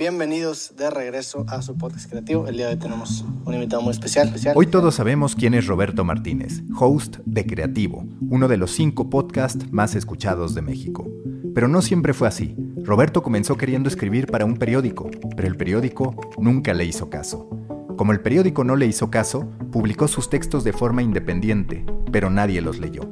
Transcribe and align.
Bienvenidos 0.00 0.72
de 0.78 0.88
regreso 0.88 1.44
a 1.46 1.60
su 1.60 1.76
podcast 1.76 2.08
creativo. 2.08 2.48
El 2.48 2.56
día 2.56 2.68
de 2.68 2.72
hoy 2.72 2.78
tenemos 2.78 3.22
un 3.44 3.52
invitado 3.52 3.82
muy 3.82 3.90
especial. 3.90 4.28
especial. 4.28 4.54
Hoy 4.56 4.66
todos 4.66 4.94
sabemos 4.94 5.36
quién 5.36 5.52
es 5.52 5.66
Roberto 5.66 6.06
Martínez, 6.06 6.62
host 6.74 7.18
de 7.26 7.44
Creativo, 7.44 8.06
uno 8.30 8.48
de 8.48 8.56
los 8.56 8.70
cinco 8.70 9.10
podcasts 9.10 9.70
más 9.70 9.94
escuchados 9.94 10.54
de 10.54 10.62
México. 10.62 11.06
Pero 11.54 11.68
no 11.68 11.82
siempre 11.82 12.14
fue 12.14 12.28
así. 12.28 12.56
Roberto 12.82 13.22
comenzó 13.22 13.58
queriendo 13.58 13.90
escribir 13.90 14.28
para 14.28 14.46
un 14.46 14.56
periódico, 14.56 15.10
pero 15.36 15.46
el 15.46 15.58
periódico 15.58 16.14
nunca 16.38 16.72
le 16.72 16.86
hizo 16.86 17.10
caso. 17.10 17.50
Como 17.98 18.12
el 18.12 18.20
periódico 18.20 18.64
no 18.64 18.76
le 18.76 18.86
hizo 18.86 19.10
caso, 19.10 19.50
publicó 19.70 20.08
sus 20.08 20.30
textos 20.30 20.64
de 20.64 20.72
forma 20.72 21.02
independiente, 21.02 21.84
pero 22.10 22.30
nadie 22.30 22.62
los 22.62 22.78
leyó. 22.78 23.02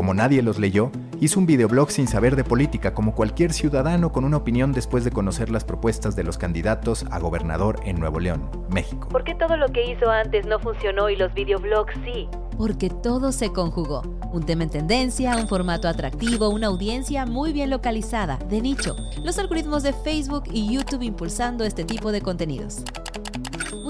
Como 0.00 0.14
nadie 0.14 0.40
los 0.40 0.58
leyó, 0.58 0.90
hizo 1.20 1.38
un 1.38 1.44
videoblog 1.44 1.90
sin 1.90 2.08
saber 2.08 2.34
de 2.34 2.42
política 2.42 2.94
como 2.94 3.14
cualquier 3.14 3.52
ciudadano 3.52 4.12
con 4.12 4.24
una 4.24 4.38
opinión 4.38 4.72
después 4.72 5.04
de 5.04 5.10
conocer 5.10 5.50
las 5.50 5.62
propuestas 5.62 6.16
de 6.16 6.24
los 6.24 6.38
candidatos 6.38 7.04
a 7.10 7.18
gobernador 7.18 7.80
en 7.84 8.00
Nuevo 8.00 8.18
León, 8.18 8.48
México. 8.70 9.10
¿Por 9.10 9.24
qué 9.24 9.34
todo 9.34 9.58
lo 9.58 9.68
que 9.68 9.92
hizo 9.92 10.08
antes 10.08 10.46
no 10.46 10.58
funcionó 10.58 11.10
y 11.10 11.16
los 11.16 11.34
videoblogs 11.34 11.92
sí? 12.02 12.30
Porque 12.56 12.88
todo 12.88 13.30
se 13.30 13.52
conjugó. 13.52 14.00
Un 14.32 14.46
tema 14.46 14.62
en 14.62 14.70
tendencia, 14.70 15.36
un 15.36 15.48
formato 15.48 15.86
atractivo, 15.86 16.48
una 16.48 16.68
audiencia 16.68 17.26
muy 17.26 17.52
bien 17.52 17.68
localizada, 17.68 18.38
de 18.48 18.62
nicho, 18.62 18.96
los 19.22 19.38
algoritmos 19.38 19.82
de 19.82 19.92
Facebook 19.92 20.44
y 20.50 20.72
YouTube 20.72 21.02
impulsando 21.02 21.62
este 21.62 21.84
tipo 21.84 22.10
de 22.10 22.22
contenidos. 22.22 22.84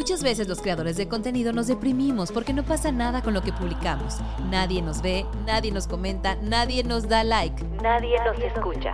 Muchas 0.01 0.23
veces 0.23 0.49
los 0.49 0.63
creadores 0.63 0.97
de 0.97 1.09
contenido 1.09 1.53
nos 1.53 1.67
deprimimos 1.67 2.33
porque 2.33 2.55
no 2.55 2.63
pasa 2.63 2.91
nada 2.91 3.21
con 3.21 3.35
lo 3.35 3.43
que 3.43 3.53
publicamos. 3.53 4.17
Nadie 4.51 4.81
nos 4.81 5.03
ve, 5.03 5.27
nadie 5.45 5.73
nos 5.73 5.87
comenta, 5.87 6.37
nadie 6.37 6.83
nos 6.85 7.07
da 7.07 7.23
like, 7.23 7.63
nadie 7.83 8.17
nos 8.25 8.39
escucha. 8.39 8.93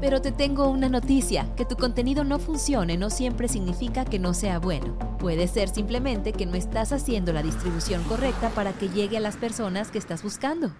Pero 0.00 0.22
te 0.22 0.30
tengo 0.30 0.68
una 0.68 0.88
noticia, 0.88 1.52
que 1.56 1.64
tu 1.64 1.74
contenido 1.74 2.22
no 2.22 2.38
funcione 2.38 2.96
no 2.96 3.10
siempre 3.10 3.48
significa 3.48 4.04
que 4.04 4.20
no 4.20 4.32
sea 4.32 4.60
bueno. 4.60 4.96
Puede 5.18 5.48
ser 5.48 5.70
simplemente 5.70 6.32
que 6.32 6.46
no 6.46 6.54
estás 6.54 6.92
haciendo 6.92 7.32
la 7.32 7.42
distribución 7.42 8.04
correcta 8.04 8.50
para 8.50 8.72
que 8.72 8.90
llegue 8.90 9.16
a 9.16 9.20
las 9.20 9.36
personas 9.36 9.90
que 9.90 9.98
estás 9.98 10.22
buscando. 10.22 10.70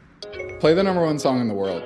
Play 0.60 0.76
the 0.76 0.84
number 0.84 1.02
one 1.02 1.18
song 1.18 1.40
in 1.40 1.48
the 1.48 1.54
world. 1.54 1.82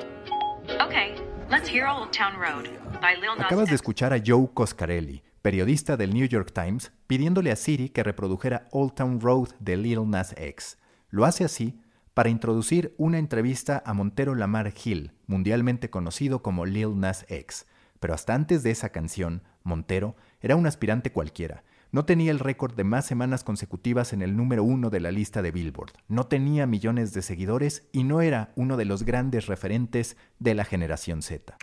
Okay, 0.86 1.14
let's 1.51 1.70
hear 1.70 1.86
Old 1.86 2.11
Town 2.12 2.34
Road 2.39 2.69
by 3.01 3.14
Lil 3.14 3.34
Nas 3.39 3.47
Acabas 3.47 3.70
de 3.70 3.77
escuchar 3.77 4.12
a 4.12 4.20
Joe 4.23 4.51
Coscarelli, 4.53 5.23
periodista 5.41 5.97
del 5.97 6.12
New 6.12 6.29
York 6.29 6.53
Times, 6.53 6.92
pidiéndole 7.13 7.53
a 7.53 7.57
Siri 7.57 7.91
que 7.91 8.03
reprodujera 8.03 8.69
Old 8.71 8.95
Town 8.95 9.21
Road 9.21 9.51
de 9.61 9.77
Lil 9.77 10.09
Nas 10.09 10.35
X. 10.39 10.79
Lo 11.11 11.27
hace 11.27 11.45
así 11.45 11.79
para 12.15 12.31
introducir 12.31 12.95
una 12.97 13.19
entrevista 13.19 13.83
a 13.85 13.93
Montero 13.93 14.35
Lamar 14.35 14.73
Hill, 14.83 15.13
mundialmente 15.27 15.91
conocido 15.91 16.43
como 16.43 16.65
Lil 16.65 16.99
Nas 16.99 17.27
X. 17.29 17.67
Pero 18.01 18.15
hasta 18.15 18.35
antes 18.35 18.63
de 18.63 18.71
esa 18.71 18.93
canción, 18.93 19.43
Montero 19.63 20.17
era 20.41 20.57
un 20.57 20.67
aspirante 20.67 21.13
cualquiera. 21.13 21.65
No 21.91 22.07
tenía 22.07 22.31
el 22.31 22.39
récord 22.39 22.75
de 22.75 22.85
más 22.85 23.05
semanas 23.05 23.45
consecutivas 23.45 24.15
en 24.15 24.23
el 24.23 24.35
número 24.35 24.65
uno 24.65 24.89
de 24.89 25.01
la 25.01 25.11
lista 25.11 25.43
de 25.43 25.51
Billboard, 25.51 25.93
no 26.09 26.29
tenía 26.29 26.67
millones 26.67 27.13
de 27.13 27.21
seguidores 27.21 27.91
y 27.93 28.05
no 28.05 28.23
era 28.23 28.53
uno 28.57 28.79
de 28.79 28.87
los 28.87 29.03
grandes 29.03 29.49
referentes 29.49 30.17
de 30.39 30.55
la 30.55 30.65
generación 30.65 31.21
Z. 31.21 31.59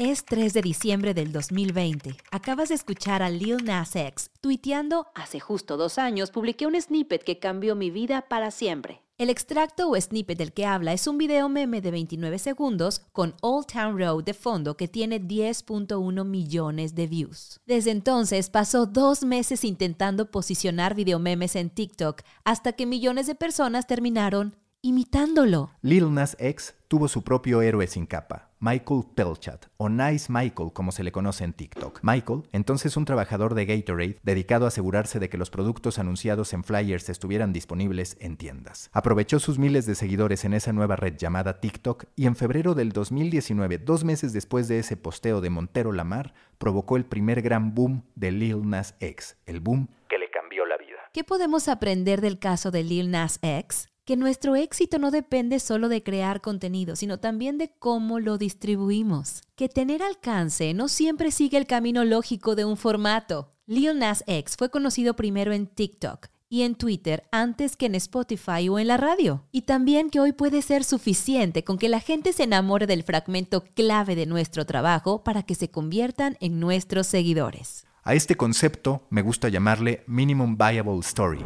Es 0.00 0.24
3 0.26 0.54
de 0.54 0.62
diciembre 0.62 1.12
del 1.12 1.32
2020. 1.32 2.14
Acabas 2.30 2.68
de 2.68 2.76
escuchar 2.76 3.20
a 3.20 3.30
Lil 3.30 3.64
Nas 3.64 3.96
X 3.96 4.30
tuiteando 4.40 5.08
Hace 5.16 5.40
justo 5.40 5.76
dos 5.76 5.98
años 5.98 6.30
publiqué 6.30 6.68
un 6.68 6.80
snippet 6.80 7.24
que 7.24 7.40
cambió 7.40 7.74
mi 7.74 7.90
vida 7.90 8.26
para 8.28 8.52
siempre. 8.52 9.02
El 9.18 9.28
extracto 9.28 9.90
o 9.90 10.00
snippet 10.00 10.38
del 10.38 10.52
que 10.52 10.66
habla 10.66 10.92
es 10.92 11.08
un 11.08 11.18
video 11.18 11.48
meme 11.48 11.80
de 11.80 11.90
29 11.90 12.38
segundos 12.38 13.02
con 13.10 13.34
Old 13.42 13.66
Town 13.66 13.98
Road 13.98 14.22
de 14.22 14.34
fondo 14.34 14.76
que 14.76 14.86
tiene 14.86 15.20
10.1 15.20 16.24
millones 16.24 16.94
de 16.94 17.06
views. 17.08 17.58
Desde 17.66 17.90
entonces 17.90 18.50
pasó 18.50 18.86
dos 18.86 19.24
meses 19.24 19.64
intentando 19.64 20.30
posicionar 20.30 20.94
videomemes 20.94 21.56
en 21.56 21.70
TikTok 21.70 22.22
hasta 22.44 22.72
que 22.74 22.86
millones 22.86 23.26
de 23.26 23.34
personas 23.34 23.88
terminaron 23.88 24.54
imitándolo. 24.80 25.72
Lil 25.82 26.14
Nas 26.14 26.36
X 26.38 26.76
tuvo 26.86 27.08
su 27.08 27.22
propio 27.22 27.62
héroe 27.62 27.86
sin 27.88 28.06
capa, 28.06 28.47
Michael 28.60 29.04
Pelchat, 29.14 29.66
o 29.76 29.88
Nice 29.88 30.32
Michael 30.32 30.72
como 30.72 30.90
se 30.90 31.04
le 31.04 31.12
conoce 31.12 31.44
en 31.44 31.52
TikTok. 31.52 32.00
Michael, 32.02 32.42
entonces 32.52 32.96
un 32.96 33.04
trabajador 33.04 33.54
de 33.54 33.66
Gatorade 33.66 34.18
dedicado 34.22 34.64
a 34.64 34.68
asegurarse 34.68 35.20
de 35.20 35.28
que 35.28 35.38
los 35.38 35.50
productos 35.50 35.98
anunciados 36.00 36.52
en 36.52 36.64
flyers 36.64 37.08
estuvieran 37.08 37.52
disponibles 37.52 38.16
en 38.20 38.36
tiendas. 38.36 38.90
Aprovechó 38.92 39.38
sus 39.38 39.58
miles 39.58 39.86
de 39.86 39.94
seguidores 39.94 40.44
en 40.44 40.54
esa 40.54 40.72
nueva 40.72 40.96
red 40.96 41.16
llamada 41.16 41.60
TikTok 41.60 42.06
y 42.16 42.26
en 42.26 42.34
febrero 42.34 42.74
del 42.74 42.90
2019, 42.90 43.78
dos 43.78 44.02
meses 44.02 44.32
después 44.32 44.66
de 44.66 44.80
ese 44.80 44.96
posteo 44.96 45.40
de 45.40 45.50
Montero 45.50 45.92
Lamar, 45.92 46.34
provocó 46.58 46.96
el 46.96 47.04
primer 47.04 47.42
gran 47.42 47.74
boom 47.74 48.04
de 48.16 48.32
Lil 48.32 48.68
Nas 48.68 48.96
X, 48.98 49.36
el 49.46 49.60
boom 49.60 49.88
que 50.08 50.18
le 50.18 50.30
cambió 50.30 50.66
la 50.66 50.76
vida. 50.76 50.98
¿Qué 51.12 51.22
podemos 51.22 51.68
aprender 51.68 52.20
del 52.20 52.38
caso 52.38 52.70
de 52.70 52.82
Lil 52.82 53.10
Nas 53.10 53.38
X? 53.42 53.88
Que 54.08 54.16
nuestro 54.16 54.56
éxito 54.56 54.98
no 54.98 55.10
depende 55.10 55.60
solo 55.60 55.90
de 55.90 56.02
crear 56.02 56.40
contenido, 56.40 56.96
sino 56.96 57.20
también 57.20 57.58
de 57.58 57.72
cómo 57.78 58.20
lo 58.20 58.38
distribuimos. 58.38 59.42
Que 59.54 59.68
tener 59.68 60.02
alcance 60.02 60.72
no 60.72 60.88
siempre 60.88 61.30
sigue 61.30 61.58
el 61.58 61.66
camino 61.66 62.06
lógico 62.06 62.54
de 62.54 62.64
un 62.64 62.78
formato. 62.78 63.52
Lil 63.66 63.98
Nas 63.98 64.24
X 64.26 64.56
fue 64.56 64.70
conocido 64.70 65.14
primero 65.14 65.52
en 65.52 65.66
TikTok 65.66 66.28
y 66.48 66.62
en 66.62 66.74
Twitter 66.74 67.24
antes 67.32 67.76
que 67.76 67.84
en 67.84 67.96
Spotify 67.96 68.70
o 68.70 68.78
en 68.78 68.86
la 68.86 68.96
radio. 68.96 69.44
Y 69.52 69.60
también 69.66 70.08
que 70.08 70.20
hoy 70.20 70.32
puede 70.32 70.62
ser 70.62 70.84
suficiente 70.84 71.62
con 71.62 71.76
que 71.76 71.90
la 71.90 72.00
gente 72.00 72.32
se 72.32 72.44
enamore 72.44 72.86
del 72.86 73.02
fragmento 73.02 73.62
clave 73.74 74.16
de 74.16 74.24
nuestro 74.24 74.64
trabajo 74.64 75.22
para 75.22 75.42
que 75.42 75.54
se 75.54 75.70
conviertan 75.70 76.38
en 76.40 76.60
nuestros 76.60 77.08
seguidores. 77.08 77.84
A 78.04 78.14
este 78.14 78.36
concepto 78.36 79.06
me 79.10 79.20
gusta 79.20 79.50
llamarle 79.50 80.02
Minimum 80.06 80.56
Viable 80.56 81.00
Story 81.00 81.44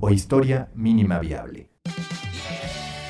o 0.00 0.10
historia 0.10 0.68
mínima 0.74 1.18
viable. 1.18 1.70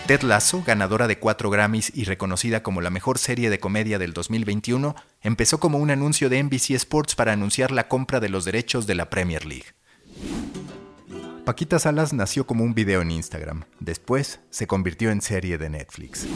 Ted 0.06 0.22
Lasso, 0.22 0.62
ganadora 0.66 1.06
de 1.06 1.18
cuatro 1.18 1.50
Grammys 1.50 1.92
y 1.94 2.04
reconocida 2.04 2.62
como 2.62 2.80
la 2.80 2.88
mejor 2.88 3.18
serie 3.18 3.50
de 3.50 3.60
comedia 3.60 3.98
del 3.98 4.14
2021, 4.14 4.94
empezó 5.20 5.60
como 5.60 5.76
un 5.76 5.90
anuncio 5.90 6.30
de 6.30 6.42
NBC 6.42 6.70
Sports 6.70 7.14
para 7.14 7.34
anunciar 7.34 7.72
la 7.72 7.88
compra 7.88 8.18
de 8.18 8.30
los 8.30 8.46
derechos 8.46 8.86
de 8.86 8.94
la 8.94 9.10
Premier 9.10 9.44
League. 9.44 9.66
Paquita 11.44 11.78
Salas 11.78 12.14
nació 12.14 12.46
como 12.46 12.64
un 12.64 12.74
video 12.74 13.02
en 13.02 13.10
Instagram, 13.10 13.64
después 13.80 14.40
se 14.48 14.66
convirtió 14.66 15.10
en 15.10 15.20
serie 15.20 15.58
de 15.58 15.68
Netflix. 15.68 16.26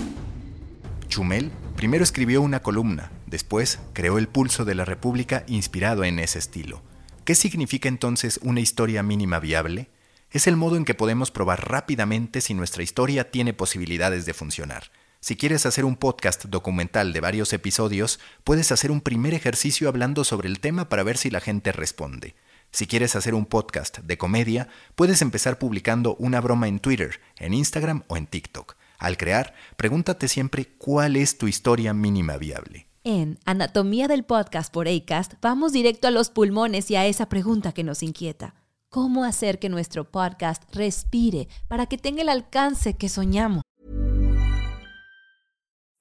Chumel 1.08 1.50
primero 1.76 2.04
escribió 2.04 2.42
una 2.42 2.60
columna, 2.60 3.10
después 3.26 3.78
creó 3.94 4.18
El 4.18 4.28
Pulso 4.28 4.66
de 4.66 4.74
la 4.74 4.84
República 4.84 5.44
inspirado 5.46 6.04
en 6.04 6.18
ese 6.18 6.38
estilo. 6.38 6.82
¿Qué 7.24 7.34
significa 7.34 7.88
entonces 7.88 8.38
una 8.42 8.60
historia 8.60 9.02
mínima 9.02 9.38
viable? 9.38 9.88
Es 10.32 10.46
el 10.46 10.56
modo 10.56 10.76
en 10.76 10.86
que 10.86 10.94
podemos 10.94 11.30
probar 11.30 11.70
rápidamente 11.70 12.40
si 12.40 12.54
nuestra 12.54 12.82
historia 12.82 13.30
tiene 13.30 13.52
posibilidades 13.52 14.24
de 14.24 14.32
funcionar. 14.32 14.90
Si 15.20 15.36
quieres 15.36 15.66
hacer 15.66 15.84
un 15.84 15.96
podcast 15.96 16.46
documental 16.46 17.12
de 17.12 17.20
varios 17.20 17.52
episodios, 17.52 18.18
puedes 18.42 18.72
hacer 18.72 18.90
un 18.90 19.02
primer 19.02 19.34
ejercicio 19.34 19.90
hablando 19.90 20.24
sobre 20.24 20.48
el 20.48 20.58
tema 20.58 20.88
para 20.88 21.02
ver 21.02 21.18
si 21.18 21.28
la 21.28 21.40
gente 21.40 21.70
responde. 21.70 22.34
Si 22.70 22.86
quieres 22.86 23.14
hacer 23.14 23.34
un 23.34 23.44
podcast 23.44 23.98
de 23.98 24.16
comedia, 24.16 24.68
puedes 24.94 25.20
empezar 25.20 25.58
publicando 25.58 26.16
una 26.16 26.40
broma 26.40 26.66
en 26.66 26.78
Twitter, 26.78 27.20
en 27.36 27.52
Instagram 27.52 28.02
o 28.08 28.16
en 28.16 28.26
TikTok. 28.26 28.76
Al 28.98 29.18
crear, 29.18 29.52
pregúntate 29.76 30.28
siempre 30.28 30.64
cuál 30.78 31.16
es 31.16 31.36
tu 31.36 31.46
historia 31.46 31.92
mínima 31.92 32.38
viable. 32.38 32.86
En 33.04 33.38
Anatomía 33.44 34.08
del 34.08 34.24
Podcast 34.24 34.72
por 34.72 34.88
ACAST 34.88 35.34
vamos 35.42 35.72
directo 35.72 36.08
a 36.08 36.10
los 36.10 36.30
pulmones 36.30 36.90
y 36.90 36.96
a 36.96 37.04
esa 37.04 37.28
pregunta 37.28 37.72
que 37.72 37.84
nos 37.84 38.02
inquieta. 38.02 38.54
¿Cómo 38.94 39.24
hacer 39.24 39.58
que 39.58 39.70
nuestro 39.70 40.04
podcast 40.04 40.64
respire 40.70 41.48
para 41.66 41.86
que 41.86 41.96
tenga 41.96 42.20
el 42.20 42.28
alcance 42.28 42.92
que 42.92 43.08
soñamos? 43.08 43.62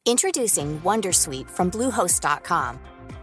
Introducing 0.06 0.82
Wondersuite 0.84 1.50
from 1.50 1.70
Bluehost.com. 1.70 2.80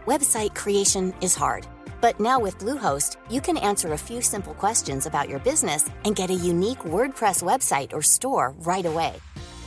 Website 0.06 0.54
creation 0.54 1.12
is 1.20 1.36
hard, 1.36 1.66
but 2.00 2.18
now 2.18 2.40
with 2.40 2.56
Bluehost, 2.56 3.18
you 3.28 3.42
can 3.42 3.58
answer 3.58 3.92
a 3.92 3.98
few 3.98 4.22
simple 4.22 4.54
questions 4.54 5.04
about 5.04 5.28
your 5.28 5.40
business 5.40 5.90
and 6.06 6.16
get 6.16 6.30
a 6.30 6.48
unique 6.48 6.84
WordPress 6.86 7.42
website 7.42 7.92
or 7.92 8.00
store 8.00 8.54
right 8.60 8.86
away. 8.86 9.16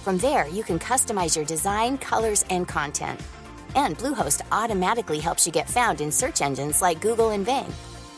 From 0.03 0.17
there, 0.17 0.47
you 0.47 0.63
can 0.63 0.79
customize 0.79 1.35
your 1.35 1.45
design, 1.45 1.99
colors, 1.99 2.43
and 2.49 2.67
content. 2.67 3.19
And 3.75 3.95
Bluehost 3.99 4.41
automatically 4.51 5.19
helps 5.19 5.45
you 5.45 5.53
get 5.53 5.69
found 5.69 6.01
in 6.01 6.11
search 6.11 6.41
engines 6.41 6.81
like 6.81 7.01
Google 7.01 7.29
and 7.29 7.45
Bing. 7.45 7.71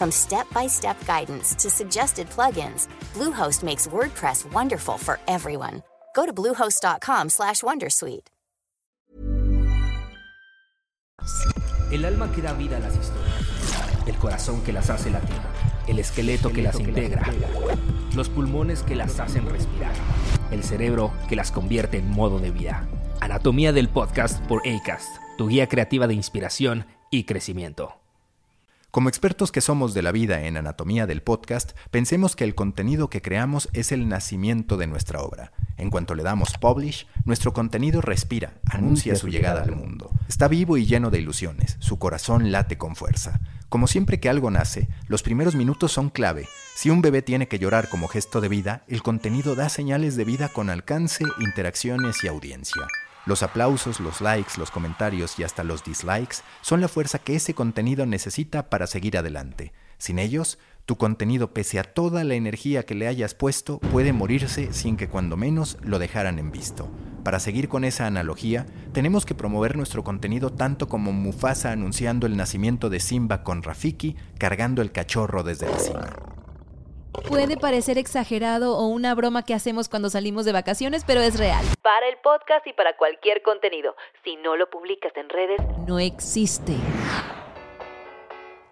From 0.03 0.11
step-by-step 0.11 0.97
guidance 1.07 1.55
to 1.55 1.69
suggested 1.69 2.27
plugins, 2.29 2.89
Bluehost 3.13 3.63
makes 3.63 3.87
WordPress 3.87 4.43
wonderful 4.51 4.97
for 4.97 5.17
everyone. 5.29 5.81
Go 6.13 6.25
to 6.25 6.33
bluehost.com/wondersuite. 6.33 8.27
El 11.93 12.03
alma 12.03 12.29
que 12.33 12.41
da 12.41 12.51
vida 12.51 12.75
a 12.75 12.79
las 12.81 12.97
historias, 12.97 14.05
el 14.05 14.15
corazón 14.15 14.61
que 14.65 14.73
las 14.73 14.89
hace 14.89 15.09
latir, 15.09 15.39
el 15.87 15.99
esqueleto 15.99 16.51
que 16.51 16.63
las 16.63 16.77
integra, 16.81 17.23
los 18.13 18.27
pulmones 18.27 18.83
que 18.83 18.97
las 18.97 19.21
hacen 19.21 19.49
respirar, 19.49 19.93
el 20.51 20.65
cerebro 20.65 21.13
que 21.29 21.37
las 21.37 21.49
convierte 21.49 21.99
en 21.99 22.09
modo 22.09 22.39
de 22.39 22.51
vida. 22.51 22.89
Anatomía 23.21 23.71
del 23.71 23.87
podcast 23.87 24.45
por 24.47 24.67
ACAST, 24.67 25.07
tu 25.37 25.47
guía 25.47 25.69
creativa 25.69 26.07
de 26.07 26.15
inspiración 26.15 26.87
y 27.09 27.23
crecimiento. 27.23 28.02
Como 28.93 29.09
expertos 29.09 29.51
que 29.51 29.59
somos 29.59 29.95
de 29.95 30.03
la 30.03 30.11
vida 30.11 30.45
en 30.45 30.55
anatomía 30.55 31.07
del 31.07 31.23
podcast, 31.23 31.71
pensemos 31.89 32.35
que 32.35 32.43
el 32.43 32.53
contenido 32.53 33.09
que 33.09 33.23
creamos 33.23 33.67
es 33.73 33.91
el 33.91 34.07
nacimiento 34.07 34.77
de 34.77 34.85
nuestra 34.85 35.23
obra. 35.23 35.51
En 35.77 35.89
cuanto 35.89 36.13
le 36.13 36.21
damos 36.21 36.59
publish, 36.61 37.07
nuestro 37.25 37.53
contenido 37.53 38.01
respira, 38.01 38.53
anuncia 38.69 39.15
su 39.15 39.29
llegada 39.29 39.63
al 39.63 39.75
mundo. 39.75 40.11
Está 40.29 40.47
vivo 40.47 40.77
y 40.77 40.85
lleno 40.85 41.09
de 41.09 41.17
ilusiones, 41.17 41.75
su 41.79 41.97
corazón 41.97 42.51
late 42.51 42.77
con 42.77 42.95
fuerza. 42.95 43.39
Como 43.67 43.87
siempre 43.87 44.19
que 44.19 44.29
algo 44.29 44.51
nace, 44.51 44.87
los 45.07 45.23
primeros 45.23 45.55
minutos 45.55 45.91
son 45.91 46.11
clave. 46.11 46.47
Si 46.75 46.91
un 46.91 47.01
bebé 47.01 47.23
tiene 47.23 47.47
que 47.47 47.57
llorar 47.57 47.89
como 47.89 48.07
gesto 48.07 48.41
de 48.41 48.49
vida, 48.49 48.83
el 48.87 49.01
contenido 49.01 49.55
da 49.55 49.69
señales 49.69 50.15
de 50.17 50.25
vida 50.25 50.49
con 50.49 50.69
alcance, 50.69 51.25
interacciones 51.39 52.23
y 52.23 52.27
audiencia. 52.27 52.83
Los 53.25 53.41
aplausos, 53.41 54.01
los 54.01 54.19
likes, 54.19 54.53
los 54.57 54.69
comentarios 54.69 55.39
y 55.39 55.43
hasta 55.43 55.63
los 55.63 55.83
dislikes 55.83 56.37
son 56.61 56.81
la 56.81 56.89
fuerza 56.89 57.19
que 57.19 57.35
ese 57.35 57.53
contenido 57.53 58.05
necesita 58.05 58.69
para 58.69 58.85
seguir 58.85 59.17
adelante. 59.17 59.71
Sin 59.97 60.19
ellos, 60.19 60.59
tu 60.85 60.97
contenido, 60.97 61.53
pese 61.53 61.79
a 61.79 61.83
toda 61.83 62.25
la 62.25 62.33
energía 62.33 62.85
que 62.85 62.95
le 62.95 63.07
hayas 63.07 63.33
puesto, 63.33 63.79
puede 63.79 64.11
morirse 64.11 64.73
sin 64.73 64.97
que 64.97 65.07
cuando 65.07 65.37
menos 65.37 65.77
lo 65.81 65.99
dejaran 65.99 66.37
en 66.37 66.51
visto. 66.51 66.91
Para 67.23 67.39
seguir 67.39 67.69
con 67.69 67.85
esa 67.85 68.07
analogía, 68.07 68.65
tenemos 68.91 69.25
que 69.25 69.35
promover 69.35 69.77
nuestro 69.77 70.03
contenido 70.03 70.51
tanto 70.51 70.89
como 70.89 71.13
Mufasa 71.13 71.71
anunciando 71.71 72.27
el 72.27 72.35
nacimiento 72.35 72.89
de 72.89 72.99
Simba 72.99 73.43
con 73.43 73.63
Rafiki 73.63 74.17
cargando 74.37 74.81
el 74.81 74.91
cachorro 74.91 75.43
desde 75.43 75.71
la 75.71 75.79
cima. 75.79 76.32
Puede 77.27 77.57
parecer 77.57 77.97
exagerado 77.97 78.77
o 78.77 78.87
una 78.87 79.13
broma 79.15 79.43
que 79.43 79.53
hacemos 79.53 79.89
cuando 79.89 80.09
salimos 80.09 80.45
de 80.45 80.51
vacaciones, 80.51 81.03
pero 81.05 81.21
es 81.21 81.37
real. 81.37 81.63
Para 81.81 82.07
el 82.09 82.17
podcast 82.17 82.65
y 82.67 82.73
para 82.73 82.97
cualquier 82.97 83.41
contenido. 83.41 83.95
Si 84.23 84.35
no 84.37 84.55
lo 84.55 84.69
publicas 84.69 85.11
en 85.15 85.29
redes, 85.29 85.59
no 85.87 85.99
existe. 85.99 86.75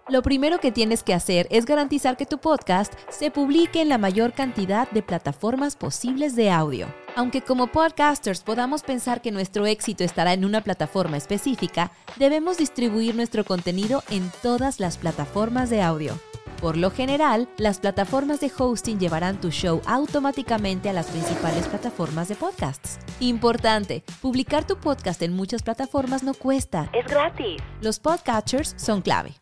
Lo 0.10 0.22
primero 0.24 0.60
que 0.60 0.72
tienes 0.74 1.04
que 1.04 1.14
hacer 1.14 1.48
es 1.52 1.66
garantizar 1.66 2.18
que 2.18 2.26
tu 2.26 2.40
podcast 2.40 2.94
se 3.08 3.32
publique 3.32 3.82
en 3.82 3.88
la 3.88 3.98
mayor 3.98 4.34
cantidad 4.34 4.90
de 4.90 5.04
plataformas 5.04 5.78
posibles 5.78 6.36
de 6.36 6.52
audio. 6.52 6.88
Aunque 7.16 7.42
como 7.42 7.68
podcasters 7.68 8.42
podamos 8.42 8.84
pensar 8.84 9.22
que 9.22 9.32
nuestro 9.32 9.66
éxito 9.66 10.04
estará 10.04 10.34
en 10.34 10.44
una 10.44 10.62
plataforma 10.62 11.16
específica, 11.16 11.92
debemos 12.18 12.58
distribuir 12.58 13.16
nuestro 13.16 13.46
contenido 13.46 14.04
en 14.10 14.30
todas 14.42 14.80
las 14.80 14.98
plataformas 14.98 15.70
de 15.70 15.82
audio. 15.82 16.20
Por 16.62 16.78
lo 16.78 16.92
general, 16.92 17.50
las 17.58 17.80
plataformas 17.80 18.40
de 18.40 18.52
hosting 18.56 19.00
llevarán 19.00 19.42
tu 19.42 19.50
show 19.50 19.82
automáticamente 19.88 20.90
a 20.90 20.94
las 20.94 21.08
principales 21.08 21.68
plataformas 21.68 22.28
de 22.28 22.36
podcasts. 22.36 23.00
Importante, 23.20 24.04
publicar 24.22 24.68
tu 24.68 24.78
podcast 24.78 25.24
en 25.24 25.34
muchas 25.34 25.64
plataformas 25.64 26.22
no 26.22 26.36
cuesta. 26.36 26.92
Es 26.94 27.08
gratis. 27.08 27.60
Los 27.82 28.00
podcatchers 28.00 28.76
son 28.78 29.02
clave. 29.02 29.34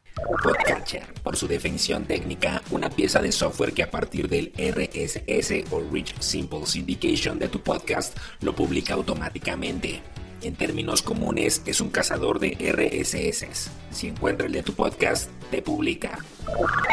Podcatcher, 0.43 1.13
por 1.21 1.35
su 1.35 1.45
definición 1.47 2.05
técnica, 2.05 2.61
una 2.71 2.89
pieza 2.89 3.21
de 3.21 3.33
software 3.33 3.73
que 3.73 3.83
a 3.83 3.91
partir 3.91 4.29
del 4.29 4.53
RSS 4.57 5.71
o 5.71 5.81
Rich 5.91 6.21
Simple 6.21 6.65
Syndication 6.65 7.37
de 7.37 7.49
tu 7.49 7.59
podcast 7.59 8.17
lo 8.41 8.55
publica 8.55 8.93
automáticamente. 8.93 10.01
En 10.41 10.55
términos 10.55 11.01
comunes, 11.01 11.61
es 11.65 11.81
un 11.81 11.89
cazador 11.89 12.39
de 12.39 12.51
RSS. 12.51 13.69
Si 13.91 14.07
encuentra 14.07 14.47
el 14.47 14.53
de 14.53 14.63
tu 14.63 14.73
podcast, 14.73 15.29
te 15.51 15.61
publica. 15.61 16.19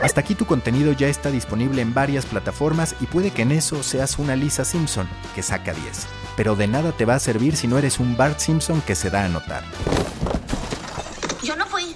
Hasta 0.03 0.21
aquí 0.21 0.35
tu 0.35 0.47
contenido 0.47 0.93
ya 0.93 1.07
está 1.07 1.31
disponible 1.31 1.81
en 1.81 1.95
varias 1.95 2.27
plataformas 2.27 2.97
y 3.01 3.07
puede 3.07 3.31
que 3.31 3.43
en 3.43 3.53
eso 3.53 3.85
seas 3.85 4.19
una 4.19 4.35
Lisa 4.35 4.65
Simpson 4.65 5.09
que 5.35 5.43
saca 5.43 5.73
10. 5.73 6.07
Pero 6.37 6.57
de 6.57 6.67
nada 6.67 6.91
te 6.93 7.05
va 7.05 7.15
a 7.15 7.21
servir 7.21 7.57
si 7.57 7.69
no 7.69 7.79
eres 7.79 8.01
un 8.01 8.17
Bart 8.17 8.41
Simpson 8.41 8.81
que 8.81 8.97
se 8.97 9.11
da 9.11 9.25
a 9.25 9.29
notar. 9.29 9.63
Yo 11.43 11.55
no 11.55 11.67
fui. 11.67 11.95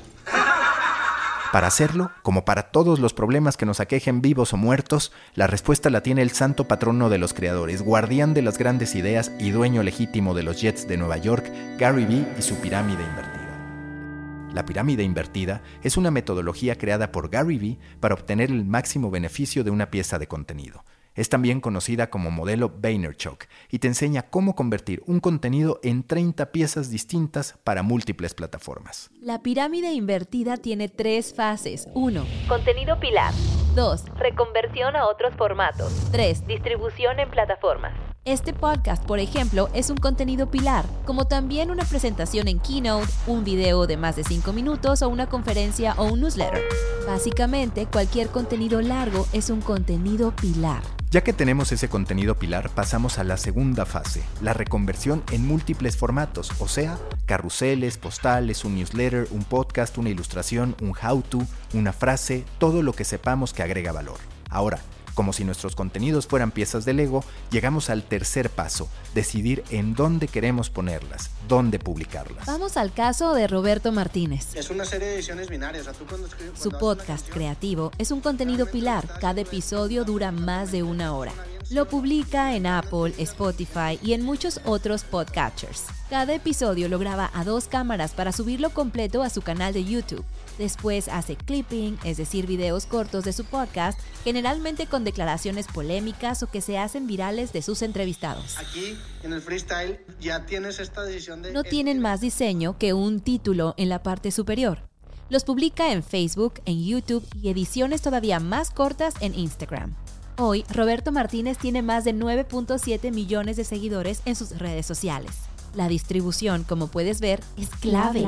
Para 1.53 1.67
hacerlo, 1.67 2.13
como 2.23 2.45
para 2.45 2.71
todos 2.71 3.01
los 3.01 3.13
problemas 3.13 3.57
que 3.57 3.67
nos 3.67 3.81
aquejen 3.81 4.23
vivos 4.23 4.53
o 4.53 4.57
muertos, 4.57 5.11
la 5.35 5.49
respuesta 5.49 5.91
la 5.91 6.01
tiene 6.01 6.23
el 6.23 6.31
santo 6.31 6.69
patrono 6.69 7.11
de 7.11 7.19
los 7.19 7.35
creadores, 7.35 7.83
guardián 7.83 8.35
de 8.35 8.43
las 8.43 8.57
grandes 8.57 8.95
ideas 8.95 9.33
y 9.41 9.51
dueño 9.51 9.83
legítimo 9.83 10.33
de 10.35 10.45
los 10.45 10.61
Jets 10.61 10.87
de 10.87 10.97
Nueva 10.97 11.17
York, 11.17 11.51
Gary 11.77 12.05
Vee 12.05 12.25
y 12.39 12.43
su 12.43 12.55
pirámide 12.61 13.03
invertida. 13.03 14.51
La 14.55 14.65
pirámide 14.65 15.03
invertida 15.03 15.61
es 15.83 15.97
una 15.97 16.13
metodología 16.13 16.77
creada 16.77 17.11
por 17.11 17.31
Gary 17.31 17.59
Vee 17.59 17.79
para 17.99 18.15
obtener 18.15 18.51
el 18.51 18.65
máximo 18.65 19.11
beneficio 19.11 19.65
de 19.65 19.71
una 19.71 19.91
pieza 19.91 20.21
de 20.21 20.29
contenido. 20.29 20.85
Es 21.21 21.29
también 21.29 21.61
conocida 21.61 22.09
como 22.09 22.31
modelo 22.31 22.73
Vaynerchuk 22.79 23.45
y 23.71 23.81
te 23.81 23.89
enseña 23.89 24.23
cómo 24.23 24.55
convertir 24.55 25.03
un 25.07 25.21
contenido 25.21 25.79
en 25.83 26.03
30 26.03 26.51
piezas 26.51 26.89
distintas 26.89 27.59
para 27.63 27.83
múltiples 27.83 28.33
plataformas. 28.33 29.11
La 29.21 29.43
pirámide 29.43 29.93
invertida 29.93 30.57
tiene 30.57 30.89
tres 30.89 31.35
fases. 31.35 31.89
1. 31.93 32.25
Contenido 32.49 32.99
pilar. 33.01 33.35
2. 33.75 34.05
Reconversión 34.17 34.97
a 34.97 35.09
otros 35.09 35.35
formatos. 35.37 35.93
3. 36.11 36.47
Distribución 36.47 37.21
en 37.21 37.29
plataformas. 37.31 37.93
Este 38.25 38.55
podcast, 38.55 39.05
por 39.05 39.19
ejemplo, 39.19 39.69
es 39.75 39.91
un 39.91 39.99
contenido 39.99 40.51
pilar, 40.51 40.87
como 41.05 41.27
también 41.27 41.71
una 41.71 41.85
presentación 41.85 42.49
en 42.49 42.61
Keynote, 42.61 43.13
un 43.27 43.45
video 43.45 43.87
de 43.87 43.99
más 43.99 44.17
de 44.17 44.25
5 44.25 44.55
minutos 44.55 45.03
o 45.03 45.11
una 45.11 45.27
conferencia 45.27 45.93
o 45.99 46.05
un 46.05 46.21
newsletter. 46.21 46.63
Básicamente, 47.07 47.85
cualquier 47.85 48.29
contenido 48.29 48.81
largo 48.81 49.27
es 49.35 49.51
un 49.51 49.61
contenido 49.61 50.35
pilar. 50.35 50.83
Ya 51.11 51.25
que 51.25 51.33
tenemos 51.33 51.73
ese 51.73 51.89
contenido 51.89 52.37
pilar, 52.37 52.71
pasamos 52.71 53.19
a 53.19 53.25
la 53.25 53.37
segunda 53.37 53.85
fase, 53.85 54.23
la 54.41 54.53
reconversión 54.53 55.25
en 55.33 55.45
múltiples 55.45 55.97
formatos, 55.97 56.53
o 56.61 56.69
sea, 56.69 57.01
carruseles, 57.27 57.99
postales, 57.99 58.65
un 58.65 58.77
newsletter, 58.77 59.27
un 59.33 59.43
podcast, 59.43 59.99
una 59.99 60.11
ilustración, 60.11 60.77
un 60.81 60.91
how-to, 60.91 61.41
una 61.75 61.93
frase, 61.93 62.45
todo 62.59 62.85
lo 62.85 62.93
que 62.93 63.03
sepamos 63.03 63.53
que 63.53 63.65
agrega 63.65 63.91
valor. 63.91 64.19
Ahora, 64.51 64.79
como 65.21 65.35
si 65.35 65.45
nuestros 65.45 65.77
contenidos 65.77 66.27
fueran 66.27 66.51
piezas 66.51 66.87
de 66.87 66.95
Lego, 66.95 67.23
llegamos 67.51 67.91
al 67.91 68.05
tercer 68.05 68.49
paso, 68.49 68.89
decidir 69.15 69.63
en 69.69 69.93
dónde 69.95 70.29
queremos 70.29 70.71
ponerlas, 70.71 71.29
dónde 71.47 71.79
publicarlas. 71.79 72.47
Vamos 72.47 72.79
al 72.79 72.95
caso 72.95 73.35
de 73.35 73.47
Roberto 73.47 73.93
Martínez. 73.93 74.57
Es 74.57 74.71
una 74.71 74.87
serie 74.87 75.09
de 75.09 75.15
ediciones 75.17 75.51
binarias. 75.51 75.83
O 75.83 75.91
sea, 75.91 75.93
tú 75.93 76.07
cuando 76.07 76.27
escribes, 76.27 76.59
Su 76.59 76.71
cuando 76.71 76.79
podcast 76.79 77.27
canción, 77.27 77.35
creativo 77.35 77.93
es 77.99 78.13
un 78.13 78.23
contenido 78.23 78.65
pilar. 78.65 79.19
Cada 79.21 79.43
episodio 79.43 80.07
dura 80.07 80.33
más 80.33 80.73
de 80.73 80.85
una 80.85 81.15
hora. 81.15 81.33
Lo 81.71 81.87
publica 81.87 82.57
en 82.57 82.67
Apple, 82.67 83.15
Spotify 83.17 83.97
y 84.03 84.15
en 84.15 84.25
muchos 84.25 84.61
otros 84.65 85.05
podcatchers. 85.05 85.85
Cada 86.09 86.35
episodio 86.35 86.89
lo 86.89 86.99
graba 86.99 87.31
a 87.33 87.45
dos 87.45 87.69
cámaras 87.69 88.11
para 88.11 88.33
subirlo 88.33 88.71
completo 88.71 89.23
a 89.23 89.31
su 89.31 89.41
canal 89.41 89.73
de 89.73 89.85
YouTube. 89.85 90.25
Después 90.59 91.07
hace 91.07 91.37
clipping, 91.37 91.97
es 92.03 92.17
decir, 92.17 92.49
videos 92.49 92.87
cortos 92.87 93.23
de 93.23 93.33
su 93.33 93.45
podcast, 93.45 94.01
generalmente 94.25 94.89
con 94.89 95.05
declaraciones 95.05 95.69
polémicas 95.69 96.43
o 96.43 96.51
que 96.51 96.61
se 96.61 96.77
hacen 96.77 97.07
virales 97.07 97.53
de 97.53 97.63
sus 97.63 97.83
entrevistados. 97.83 98.59
Aquí, 98.59 98.99
en 99.23 99.33
el 99.33 99.41
freestyle, 99.41 100.01
ya 100.21 100.45
tienes 100.47 100.81
esta 100.81 101.05
decisión 101.05 101.41
de... 101.41 101.53
No 101.53 101.63
tienen 101.63 102.01
más 102.01 102.21
diseño 102.21 102.79
que 102.79 102.95
un 102.95 103.21
título 103.21 103.75
en 103.77 103.89
la 103.89 104.03
parte 104.03 104.33
superior. 104.33 104.83
Los 105.29 105.45
publica 105.45 105.93
en 105.93 106.03
Facebook, 106.03 106.55
en 106.65 106.85
YouTube 106.85 107.25
y 107.41 107.49
ediciones 107.49 108.03
todavía 108.03 108.41
más 108.41 108.73
cortas 108.73 109.15
en 109.21 109.39
Instagram. 109.39 109.95
Hoy, 110.43 110.65
Roberto 110.75 111.13
Martínez 111.13 111.59
tiene 111.59 111.83
más 111.83 112.05
de 112.05 112.15
9.7 112.15 113.13
millones 113.13 113.59
de 113.59 113.65
seguidores 113.65 114.23
en 114.25 114.35
sus 114.37 114.59
redes 114.59 114.87
sociales. 114.87 115.51
La 115.75 115.87
distribución, 115.87 116.65
como 116.65 116.91
puedes 116.91 117.21
ver, 117.21 117.41
es 117.59 117.69
clave. 117.77 118.27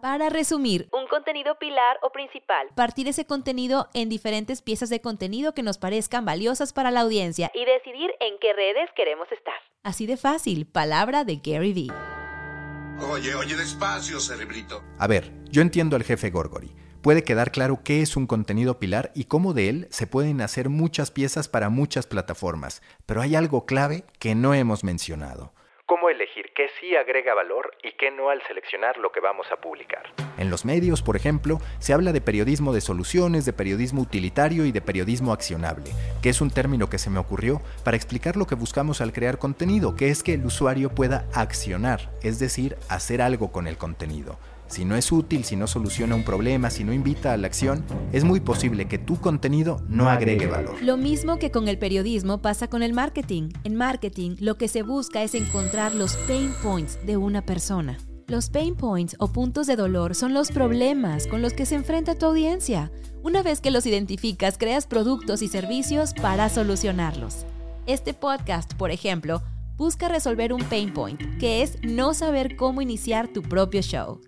Para 0.00 0.30
resumir, 0.30 0.88
un 0.90 1.06
contenido 1.06 1.58
pilar 1.58 1.98
o 2.02 2.10
principal. 2.12 2.68
Partir 2.74 3.08
ese 3.08 3.26
contenido 3.26 3.88
en 3.92 4.08
diferentes 4.08 4.62
piezas 4.62 4.88
de 4.88 5.02
contenido 5.02 5.52
que 5.52 5.62
nos 5.62 5.76
parezcan 5.76 6.24
valiosas 6.24 6.72
para 6.72 6.90
la 6.90 7.02
audiencia 7.02 7.52
y 7.54 7.66
decidir 7.66 8.10
en 8.20 8.38
qué 8.40 8.54
redes 8.54 8.88
queremos 8.96 9.30
estar. 9.30 9.54
Así 9.82 10.06
de 10.06 10.16
fácil, 10.16 10.64
palabra 10.64 11.24
de 11.24 11.36
Gary 11.44 11.74
Vee. 11.74 11.92
Oye, 13.12 13.34
oye, 13.34 13.54
despacio, 13.54 14.18
cerebrito. 14.18 14.82
A 14.98 15.06
ver, 15.06 15.30
yo 15.50 15.60
entiendo 15.60 15.94
al 15.94 16.04
jefe 16.04 16.30
Gorgory. 16.30 16.74
Puede 17.04 17.22
quedar 17.22 17.52
claro 17.52 17.80
qué 17.84 18.00
es 18.00 18.16
un 18.16 18.26
contenido 18.26 18.78
pilar 18.78 19.10
y 19.14 19.24
cómo 19.24 19.52
de 19.52 19.68
él 19.68 19.86
se 19.90 20.06
pueden 20.06 20.40
hacer 20.40 20.70
muchas 20.70 21.10
piezas 21.10 21.48
para 21.48 21.68
muchas 21.68 22.06
plataformas, 22.06 22.80
pero 23.04 23.20
hay 23.20 23.36
algo 23.36 23.66
clave 23.66 24.04
que 24.18 24.34
no 24.34 24.54
hemos 24.54 24.84
mencionado. 24.84 25.52
¿Cómo 25.84 26.08
elegir 26.08 26.46
qué 26.56 26.68
sí 26.80 26.96
agrega 26.96 27.34
valor 27.34 27.76
y 27.82 27.92
qué 27.98 28.10
no 28.10 28.30
al 28.30 28.40
seleccionar 28.46 28.96
lo 28.96 29.12
que 29.12 29.20
vamos 29.20 29.46
a 29.52 29.56
publicar? 29.56 30.14
En 30.38 30.48
los 30.48 30.64
medios, 30.64 31.02
por 31.02 31.14
ejemplo, 31.14 31.58
se 31.78 31.92
habla 31.92 32.10
de 32.14 32.22
periodismo 32.22 32.72
de 32.72 32.80
soluciones, 32.80 33.44
de 33.44 33.52
periodismo 33.52 34.00
utilitario 34.00 34.64
y 34.64 34.72
de 34.72 34.80
periodismo 34.80 35.34
accionable, 35.34 35.90
que 36.22 36.30
es 36.30 36.40
un 36.40 36.50
término 36.50 36.88
que 36.88 36.96
se 36.96 37.10
me 37.10 37.18
ocurrió 37.18 37.60
para 37.84 37.98
explicar 37.98 38.38
lo 38.38 38.46
que 38.46 38.54
buscamos 38.54 39.02
al 39.02 39.12
crear 39.12 39.36
contenido, 39.36 39.94
que 39.94 40.08
es 40.08 40.22
que 40.22 40.32
el 40.32 40.46
usuario 40.46 40.88
pueda 40.88 41.26
accionar, 41.34 42.00
es 42.22 42.38
decir, 42.38 42.78
hacer 42.88 43.20
algo 43.20 43.52
con 43.52 43.66
el 43.66 43.76
contenido. 43.76 44.38
Si 44.66 44.84
no 44.84 44.96
es 44.96 45.12
útil, 45.12 45.44
si 45.44 45.56
no 45.56 45.66
soluciona 45.66 46.14
un 46.14 46.24
problema, 46.24 46.70
si 46.70 46.84
no 46.84 46.92
invita 46.92 47.32
a 47.32 47.36
la 47.36 47.46
acción, 47.46 47.84
es 48.12 48.24
muy 48.24 48.40
posible 48.40 48.88
que 48.88 48.98
tu 48.98 49.20
contenido 49.20 49.82
no 49.88 50.08
agregue 50.08 50.46
valor. 50.46 50.82
Lo 50.82 50.96
mismo 50.96 51.38
que 51.38 51.50
con 51.50 51.68
el 51.68 51.78
periodismo 51.78 52.40
pasa 52.40 52.68
con 52.68 52.82
el 52.82 52.92
marketing. 52.92 53.50
En 53.64 53.76
marketing, 53.76 54.36
lo 54.40 54.56
que 54.56 54.68
se 54.68 54.82
busca 54.82 55.22
es 55.22 55.34
encontrar 55.34 55.94
los 55.94 56.16
pain 56.28 56.52
points 56.62 56.98
de 57.06 57.16
una 57.16 57.42
persona. 57.42 57.98
Los 58.26 58.48
pain 58.48 58.74
points 58.74 59.16
o 59.18 59.28
puntos 59.28 59.66
de 59.66 59.76
dolor 59.76 60.14
son 60.14 60.32
los 60.32 60.50
problemas 60.50 61.26
con 61.26 61.42
los 61.42 61.52
que 61.52 61.66
se 61.66 61.74
enfrenta 61.74 62.14
tu 62.14 62.24
audiencia. 62.24 62.90
Una 63.22 63.42
vez 63.42 63.60
que 63.60 63.70
los 63.70 63.84
identificas, 63.84 64.56
creas 64.56 64.86
productos 64.86 65.42
y 65.42 65.48
servicios 65.48 66.14
para 66.14 66.48
solucionarlos. 66.48 67.44
Este 67.86 68.14
podcast, 68.14 68.72
por 68.74 68.90
ejemplo, 68.90 69.42
busca 69.76 70.08
resolver 70.08 70.54
un 70.54 70.62
pain 70.64 70.92
point, 70.92 71.20
que 71.38 71.62
es 71.62 71.76
no 71.82 72.14
saber 72.14 72.56
cómo 72.56 72.80
iniciar 72.80 73.28
tu 73.28 73.42
propio 73.42 73.82
show. 73.82 74.20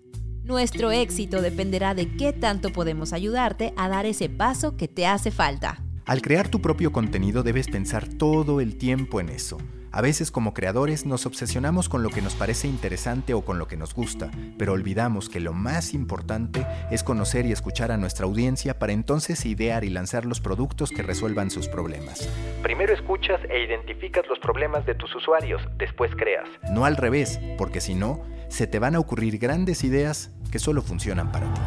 Nuestro 0.47 0.91
éxito 0.91 1.41
dependerá 1.41 1.93
de 1.93 2.07
qué 2.15 2.31
tanto 2.31 2.71
podemos 2.71 3.11
ayudarte 3.11 3.73
a 3.75 3.89
dar 3.89 4.05
ese 4.05 4.29
paso 4.29 4.77
que 4.77 4.87
te 4.87 5.05
hace 5.05 5.29
falta. 5.29 5.83
Al 6.05 6.21
crear 6.21 6.47
tu 6.47 6.61
propio 6.61 6.93
contenido 6.93 7.43
debes 7.43 7.67
pensar 7.67 8.07
todo 8.07 8.61
el 8.61 8.77
tiempo 8.77 9.19
en 9.19 9.27
eso. 9.27 9.57
A 9.91 9.99
veces 9.99 10.31
como 10.31 10.53
creadores 10.53 11.05
nos 11.05 11.25
obsesionamos 11.25 11.89
con 11.89 12.01
lo 12.01 12.09
que 12.11 12.21
nos 12.21 12.33
parece 12.35 12.69
interesante 12.69 13.33
o 13.33 13.41
con 13.41 13.59
lo 13.59 13.67
que 13.67 13.75
nos 13.75 13.93
gusta, 13.93 14.31
pero 14.57 14.71
olvidamos 14.71 15.27
que 15.27 15.41
lo 15.41 15.51
más 15.51 15.93
importante 15.93 16.65
es 16.91 17.03
conocer 17.03 17.45
y 17.45 17.51
escuchar 17.51 17.91
a 17.91 17.97
nuestra 17.97 18.25
audiencia 18.25 18.79
para 18.79 18.93
entonces 18.93 19.45
idear 19.45 19.83
y 19.83 19.89
lanzar 19.89 20.25
los 20.25 20.39
productos 20.39 20.91
que 20.91 21.03
resuelvan 21.03 21.51
sus 21.51 21.67
problemas. 21.67 22.29
Primero 22.63 22.93
escuchas 22.93 23.41
e 23.49 23.65
identificas 23.65 24.25
los 24.29 24.39
problemas 24.39 24.85
de 24.85 24.95
tus 24.95 25.13
usuarios, 25.13 25.61
después 25.77 26.09
creas. 26.15 26.47
No 26.71 26.85
al 26.85 26.95
revés, 26.95 27.37
porque 27.57 27.81
si 27.81 27.95
no, 27.95 28.23
se 28.49 28.67
te 28.67 28.79
van 28.79 28.95
a 28.95 28.99
ocurrir 28.99 29.37
grandes 29.37 29.83
ideas 29.83 30.31
que 30.51 30.59
solo 30.59 30.81
funcionan 30.81 31.31
para 31.31 31.53
ti. 31.53 31.61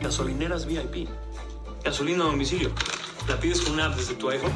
Gasolineras 0.00 0.66
VIP. 0.66 1.08
Gasolina 1.84 2.24
a 2.24 2.28
domicilio. 2.28 2.70
La 3.28 3.38
pides 3.38 3.60
con 3.60 3.74
una 3.74 3.86
app 3.86 3.96
desde 3.96 4.14
tu 4.14 4.30
iPhone, 4.30 4.52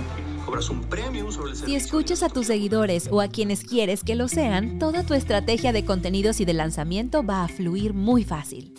cobras 0.46 0.70
un 0.70 0.80
premium 0.84 1.30
sobre 1.30 1.52
el 1.52 1.56
Si 1.56 1.76
escuchas 1.76 2.22
a 2.22 2.30
tus 2.30 2.46
seguidores 2.46 3.08
o 3.10 3.20
a 3.20 3.28
quienes 3.28 3.64
quieres 3.64 4.02
que 4.02 4.14
lo 4.14 4.28
sean, 4.28 4.78
toda 4.78 5.02
tu 5.04 5.12
estrategia 5.12 5.72
de 5.72 5.84
contenidos 5.84 6.40
y 6.40 6.46
de 6.46 6.54
lanzamiento 6.54 7.22
va 7.22 7.44
a 7.44 7.48
fluir 7.48 7.92
muy 7.92 8.24
fácil. 8.24 8.72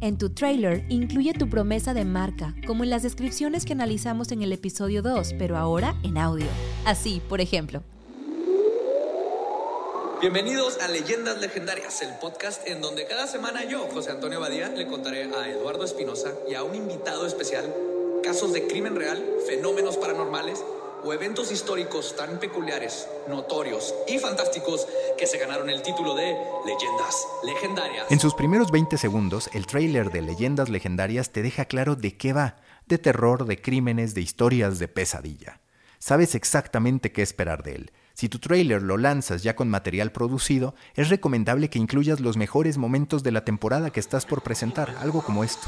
En 0.00 0.18
tu 0.18 0.30
trailer 0.30 0.84
incluye 0.88 1.34
tu 1.34 1.48
promesa 1.48 1.94
de 1.94 2.04
marca, 2.04 2.54
como 2.66 2.84
en 2.84 2.90
las 2.90 3.02
descripciones 3.02 3.64
que 3.64 3.72
analizamos 3.74 4.32
en 4.32 4.42
el 4.42 4.52
episodio 4.52 5.02
2, 5.02 5.34
pero 5.38 5.56
ahora 5.56 5.94
en 6.02 6.18
audio. 6.18 6.46
Así, 6.84 7.20
por 7.28 7.40
ejemplo, 7.40 7.82
Bienvenidos 10.24 10.78
a 10.80 10.88
Leyendas 10.88 11.38
Legendarias, 11.38 12.00
el 12.00 12.14
podcast 12.14 12.66
en 12.66 12.80
donde 12.80 13.04
cada 13.04 13.26
semana 13.26 13.62
yo, 13.64 13.86
José 13.92 14.10
Antonio 14.10 14.40
Badía, 14.40 14.70
le 14.70 14.86
contaré 14.86 15.24
a 15.24 15.50
Eduardo 15.50 15.84
Espinosa 15.84 16.32
y 16.48 16.54
a 16.54 16.62
un 16.62 16.74
invitado 16.74 17.26
especial 17.26 17.70
casos 18.22 18.54
de 18.54 18.66
crimen 18.66 18.96
real, 18.96 19.22
fenómenos 19.46 19.98
paranormales 19.98 20.64
o 21.04 21.12
eventos 21.12 21.52
históricos 21.52 22.16
tan 22.16 22.40
peculiares, 22.40 23.06
notorios 23.28 23.94
y 24.08 24.18
fantásticos 24.18 24.88
que 25.18 25.26
se 25.26 25.36
ganaron 25.36 25.68
el 25.68 25.82
título 25.82 26.14
de 26.14 26.34
Leyendas 26.64 27.28
Legendarias. 27.44 28.06
En 28.08 28.18
sus 28.18 28.32
primeros 28.32 28.70
20 28.70 28.96
segundos, 28.96 29.50
el 29.52 29.66
tráiler 29.66 30.10
de 30.10 30.22
Leyendas 30.22 30.70
Legendarias 30.70 31.32
te 31.32 31.42
deja 31.42 31.66
claro 31.66 31.96
de 31.96 32.16
qué 32.16 32.32
va, 32.32 32.56
de 32.86 32.96
terror, 32.96 33.44
de 33.44 33.60
crímenes, 33.60 34.14
de 34.14 34.22
historias, 34.22 34.78
de 34.78 34.88
pesadilla. 34.88 35.60
Sabes 35.98 36.34
exactamente 36.34 37.12
qué 37.12 37.20
esperar 37.20 37.62
de 37.62 37.74
él. 37.74 37.92
Si 38.14 38.28
tu 38.28 38.38
trailer 38.38 38.80
lo 38.80 38.96
lanzas 38.96 39.42
ya 39.42 39.56
con 39.56 39.68
material 39.68 40.12
producido, 40.12 40.76
es 40.94 41.08
recomendable 41.08 41.68
que 41.68 41.80
incluyas 41.80 42.20
los 42.20 42.36
mejores 42.36 42.78
momentos 42.78 43.24
de 43.24 43.32
la 43.32 43.44
temporada 43.44 43.90
que 43.90 43.98
estás 43.98 44.24
por 44.24 44.42
presentar, 44.42 44.94
algo 45.00 45.20
como 45.20 45.42
esto. 45.42 45.66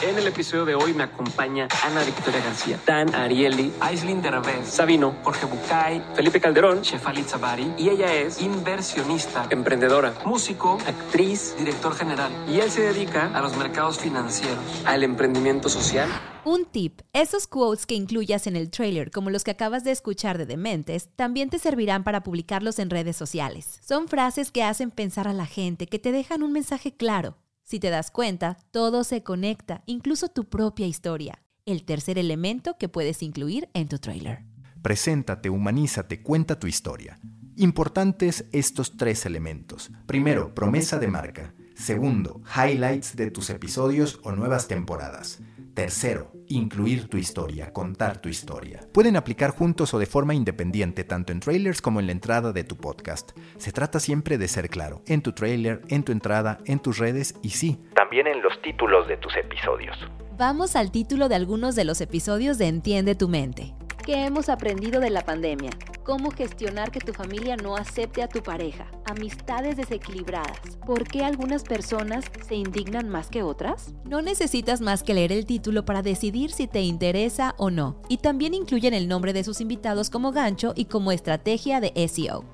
En 0.00 0.16
el 0.16 0.28
episodio 0.28 0.64
de 0.64 0.76
hoy 0.76 0.94
me 0.94 1.02
acompaña 1.02 1.66
Ana 1.84 2.04
Victoria 2.04 2.40
García, 2.44 2.78
Dan 2.86 3.12
Ariely, 3.12 3.72
Aislinn 3.80 4.22
Derbez, 4.22 4.68
Sabino, 4.68 5.16
Jorge 5.24 5.46
Bucay, 5.46 6.02
Felipe 6.14 6.40
Calderón, 6.40 6.82
Shefali 6.82 7.24
Zabari, 7.24 7.74
y 7.76 7.88
ella 7.88 8.14
es 8.14 8.40
inversionista, 8.40 9.48
emprendedora, 9.50 10.14
músico, 10.24 10.78
actriz, 10.86 11.56
director 11.58 11.96
general, 11.96 12.30
y 12.48 12.60
él 12.60 12.70
se 12.70 12.82
dedica 12.82 13.36
a 13.36 13.42
los 13.42 13.56
mercados 13.56 13.98
financieros, 13.98 14.62
al 14.86 15.02
emprendimiento 15.02 15.68
social 15.68 16.08
un 16.44 16.64
tip, 16.64 17.00
esos 17.12 17.46
quotes 17.46 17.86
que 17.86 17.94
incluyas 17.94 18.46
en 18.46 18.56
el 18.56 18.70
trailer, 18.70 19.10
como 19.10 19.30
los 19.30 19.44
que 19.44 19.50
acabas 19.50 19.84
de 19.84 19.90
escuchar 19.90 20.38
de 20.38 20.46
Dementes, 20.46 21.08
también 21.16 21.50
te 21.50 21.58
servirán 21.58 22.04
para 22.04 22.22
publicarlos 22.22 22.78
en 22.78 22.90
redes 22.90 23.16
sociales. 23.16 23.80
Son 23.82 24.08
frases 24.08 24.50
que 24.50 24.62
hacen 24.62 24.90
pensar 24.90 25.28
a 25.28 25.32
la 25.32 25.46
gente, 25.46 25.86
que 25.86 25.98
te 25.98 26.12
dejan 26.12 26.42
un 26.42 26.52
mensaje 26.52 26.92
claro. 26.92 27.36
Si 27.64 27.78
te 27.78 27.90
das 27.90 28.10
cuenta, 28.10 28.56
todo 28.70 29.04
se 29.04 29.22
conecta, 29.22 29.82
incluso 29.86 30.28
tu 30.28 30.44
propia 30.44 30.86
historia. 30.86 31.42
El 31.66 31.84
tercer 31.84 32.18
elemento 32.18 32.76
que 32.78 32.88
puedes 32.88 33.22
incluir 33.22 33.68
en 33.74 33.88
tu 33.88 33.98
trailer. 33.98 34.44
Preséntate, 34.82 35.50
humanízate, 35.50 36.22
cuenta 36.22 36.58
tu 36.58 36.66
historia. 36.66 37.20
Importantes 37.56 38.46
estos 38.52 38.96
tres 38.96 39.26
elementos. 39.26 39.90
Primero, 40.06 40.54
promesa 40.54 40.98
de 40.98 41.08
marca. 41.08 41.54
Segundo, 41.74 42.42
highlights 42.56 43.14
de 43.14 43.30
tus 43.30 43.50
episodios 43.50 44.20
o 44.22 44.32
nuevas 44.32 44.66
temporadas. 44.66 45.40
Tercero, 45.80 46.30
incluir 46.46 47.08
tu 47.08 47.16
historia, 47.16 47.72
contar 47.72 48.20
tu 48.20 48.28
historia. 48.28 48.80
Pueden 48.92 49.16
aplicar 49.16 49.48
juntos 49.48 49.94
o 49.94 49.98
de 49.98 50.04
forma 50.04 50.34
independiente, 50.34 51.04
tanto 51.04 51.32
en 51.32 51.40
trailers 51.40 51.80
como 51.80 52.00
en 52.00 52.06
la 52.06 52.12
entrada 52.12 52.52
de 52.52 52.64
tu 52.64 52.76
podcast. 52.76 53.30
Se 53.56 53.72
trata 53.72 53.98
siempre 53.98 54.36
de 54.36 54.46
ser 54.46 54.68
claro, 54.68 55.00
en 55.06 55.22
tu 55.22 55.32
trailer, 55.32 55.80
en 55.88 56.02
tu 56.02 56.12
entrada, 56.12 56.58
en 56.66 56.80
tus 56.80 56.98
redes 56.98 57.34
y 57.42 57.48
sí, 57.48 57.78
también 57.94 58.26
en 58.26 58.42
los 58.42 58.60
títulos 58.60 59.08
de 59.08 59.16
tus 59.16 59.34
episodios. 59.36 59.96
Vamos 60.36 60.76
al 60.76 60.90
título 60.90 61.30
de 61.30 61.36
algunos 61.36 61.76
de 61.76 61.86
los 61.86 62.02
episodios 62.02 62.58
de 62.58 62.68
Entiende 62.68 63.14
tu 63.14 63.30
mente. 63.30 63.74
¿Qué 64.10 64.24
hemos 64.24 64.48
aprendido 64.48 64.98
de 64.98 65.08
la 65.08 65.24
pandemia? 65.24 65.70
¿Cómo 66.02 66.32
gestionar 66.32 66.90
que 66.90 66.98
tu 66.98 67.12
familia 67.12 67.54
no 67.54 67.76
acepte 67.76 68.24
a 68.24 68.28
tu 68.28 68.42
pareja? 68.42 68.90
Amistades 69.04 69.76
desequilibradas. 69.76 70.58
¿Por 70.84 71.06
qué 71.06 71.22
algunas 71.22 71.62
personas 71.62 72.24
se 72.44 72.56
indignan 72.56 73.08
más 73.08 73.28
que 73.28 73.44
otras? 73.44 73.94
No 74.04 74.20
necesitas 74.20 74.80
más 74.80 75.04
que 75.04 75.14
leer 75.14 75.30
el 75.30 75.46
título 75.46 75.84
para 75.84 76.02
decidir 76.02 76.50
si 76.50 76.66
te 76.66 76.80
interesa 76.80 77.54
o 77.56 77.70
no. 77.70 78.02
Y 78.08 78.16
también 78.16 78.52
incluyen 78.52 78.94
el 78.94 79.06
nombre 79.06 79.32
de 79.32 79.44
sus 79.44 79.60
invitados 79.60 80.10
como 80.10 80.32
gancho 80.32 80.72
y 80.74 80.86
como 80.86 81.12
estrategia 81.12 81.80
de 81.80 81.92
SEO. 82.08 82.44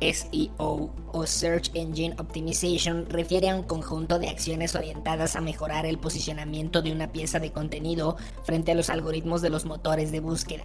SEO 0.00 0.90
o 1.12 1.26
Search 1.26 1.70
Engine 1.74 2.14
Optimization 2.18 3.06
refiere 3.08 3.48
a 3.48 3.56
un 3.56 3.62
conjunto 3.62 4.18
de 4.18 4.28
acciones 4.28 4.74
orientadas 4.74 5.36
a 5.36 5.40
mejorar 5.40 5.86
el 5.86 5.98
posicionamiento 5.98 6.82
de 6.82 6.92
una 6.92 7.10
pieza 7.10 7.38
de 7.38 7.52
contenido 7.52 8.16
frente 8.44 8.72
a 8.72 8.74
los 8.74 8.90
algoritmos 8.90 9.42
de 9.42 9.50
los 9.50 9.64
motores 9.64 10.12
de 10.12 10.20
búsqueda. 10.20 10.64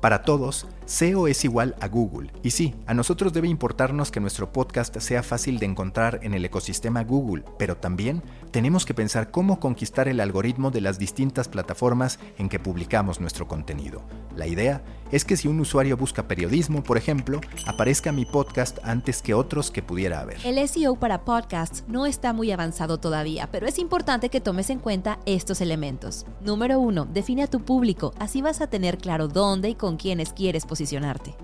Para 0.00 0.22
todos, 0.22 0.66
SEO 0.84 1.28
es 1.28 1.44
igual 1.44 1.76
a 1.80 1.86
Google. 1.86 2.32
Y 2.42 2.50
sí, 2.50 2.74
a 2.86 2.94
nosotros 2.94 3.32
debe 3.32 3.46
importarnos 3.46 4.10
que 4.10 4.18
nuestro 4.18 4.52
podcast 4.52 4.98
sea 4.98 5.22
fácil 5.22 5.60
de 5.60 5.66
encontrar 5.66 6.18
en 6.22 6.34
el 6.34 6.44
ecosistema 6.44 7.04
Google, 7.04 7.44
pero 7.56 7.76
también 7.76 8.20
tenemos 8.50 8.84
que 8.84 8.94
pensar 8.94 9.30
cómo 9.30 9.60
conquistar 9.60 10.08
el 10.08 10.18
algoritmo 10.18 10.72
de 10.72 10.80
las 10.80 10.98
distintas 10.98 11.46
plataformas 11.46 12.18
en 12.36 12.48
que 12.48 12.58
publicamos 12.58 13.20
nuestro 13.20 13.46
contenido. 13.46 14.02
La 14.34 14.48
idea 14.48 14.82
es 15.12 15.24
que 15.24 15.36
si 15.36 15.46
un 15.46 15.60
usuario 15.60 15.96
busca 15.96 16.26
periodismo, 16.26 16.82
por 16.82 16.96
ejemplo, 16.96 17.40
aparezca 17.72 18.12
mi 18.12 18.24
podcast 18.24 18.78
antes 18.84 19.22
que 19.22 19.34
otros 19.34 19.70
que 19.70 19.82
pudiera 19.82 20.20
haber. 20.20 20.38
El 20.44 20.68
SEO 20.68 20.96
para 20.96 21.24
podcasts 21.24 21.84
no 21.88 22.06
está 22.06 22.32
muy 22.32 22.50
avanzado 22.52 22.98
todavía, 22.98 23.48
pero 23.50 23.66
es 23.66 23.78
importante 23.78 24.28
que 24.28 24.40
tomes 24.40 24.70
en 24.70 24.78
cuenta 24.78 25.18
estos 25.26 25.60
elementos. 25.60 26.26
Número 26.40 26.78
1. 26.78 27.06
Define 27.06 27.44
a 27.44 27.46
tu 27.46 27.60
público, 27.60 28.12
así 28.18 28.42
vas 28.42 28.60
a 28.60 28.68
tener 28.68 28.98
claro 28.98 29.26
dónde 29.26 29.70
y 29.70 29.74
con 29.74 29.96
quiénes 29.96 30.32
quieres 30.32 30.66
posicionarte. 30.66 31.34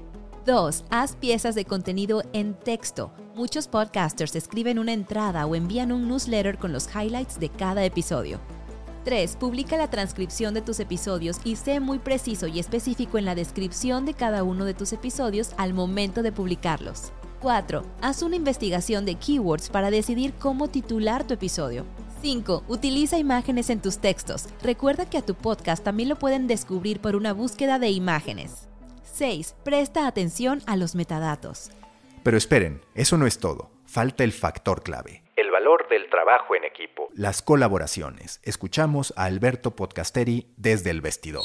2. 0.47 0.85
Haz 0.91 1.17
piezas 1.17 1.55
de 1.55 1.65
contenido 1.65 2.23
en 2.33 2.55
texto. 2.55 3.13
Muchos 3.35 3.69
podcasters 3.69 4.35
escriben 4.37 4.79
una 4.79 4.93
entrada 4.93 5.47
o 5.47 5.55
envían 5.55 5.93
un 5.93 6.09
newsletter 6.09 6.59
con 6.59 6.73
los 6.73 6.89
highlights 6.95 7.39
de 7.39 7.49
cada 7.49 7.85
episodio. 7.85 8.41
3. 9.09 9.37
Publica 9.37 9.79
la 9.79 9.89
transcripción 9.89 10.53
de 10.53 10.61
tus 10.61 10.81
episodios 10.81 11.39
y 11.43 11.57
sé 11.57 11.81
muy 11.81 11.99
preciso 11.99 12.47
y 12.47 12.59
específico 12.59 13.17
en 13.17 13.25
la 13.25 13.35
descripción 13.35 14.05
de 14.05 14.13
cada 14.13 14.43
uno 14.43 14.67
de 14.67 14.75
tus 14.75 14.93
episodios 14.93 15.53
al 15.57 15.73
momento 15.73 16.23
de 16.23 16.31
publicarlos. 16.31 17.11
4. 17.41 17.83
Haz 18.03 18.21
una 18.21 18.37
investigación 18.37 19.07
de 19.07 19.15
keywords 19.15 19.71
para 19.71 19.91
decidir 19.91 20.35
cómo 20.35 20.69
titular 20.69 21.27
tu 21.27 21.33
episodio. 21.33 21.87
5. 22.21 22.65
Utiliza 22.69 23.17
imágenes 23.17 23.71
en 23.71 23.81
tus 23.81 23.97
textos. 23.97 24.45
Recuerda 24.63 25.09
que 25.09 25.17
a 25.17 25.25
tu 25.25 25.35
podcast 25.35 25.83
también 25.83 26.11
lo 26.11 26.19
pueden 26.19 26.47
descubrir 26.47 27.01
por 27.01 27.17
una 27.17 27.33
búsqueda 27.33 27.79
de 27.79 27.89
imágenes. 27.89 28.69
6. 29.15 29.55
Presta 29.65 30.07
atención 30.07 30.61
a 30.67 30.77
los 30.77 30.95
metadatos. 30.95 31.71
Pero 32.23 32.37
esperen, 32.37 32.83
eso 32.95 33.17
no 33.17 33.27
es 33.27 33.39
todo. 33.39 33.71
Falta 33.87 34.23
el 34.23 34.33
factor 34.33 34.83
clave. 34.83 35.23
Valor 35.59 35.89
del 35.91 36.09
trabajo 36.09 36.55
en 36.55 36.63
equipo. 36.63 37.09
Las 37.17 37.43
colaboraciones. 37.43 38.39
Escuchamos 38.45 39.13
a 39.17 39.25
Alberto 39.25 39.75
Podcasteri 39.75 40.47
desde 40.57 40.91
el 40.91 41.01
vestidor. 41.01 41.43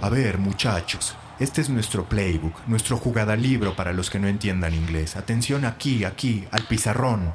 A 0.00 0.08
ver, 0.08 0.38
muchachos, 0.38 1.14
este 1.38 1.60
es 1.60 1.68
nuestro 1.68 2.04
playbook, 2.04 2.66
nuestro 2.66 2.96
jugada 2.96 3.36
libro 3.36 3.76
para 3.76 3.92
los 3.92 4.08
que 4.08 4.18
no 4.18 4.26
entiendan 4.26 4.72
inglés. 4.72 5.16
Atención 5.16 5.66
aquí, 5.66 6.04
aquí, 6.04 6.48
al 6.50 6.62
pizarrón. 6.62 7.34